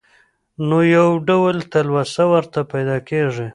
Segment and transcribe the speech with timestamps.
[0.67, 3.47] نو يو ډول تلوسه ورته پېدا کيږي.